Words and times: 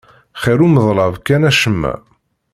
Xir 0.41 0.59
umeḍlab 0.65 1.15
kan 1.25 1.41
acemma. 1.49 1.93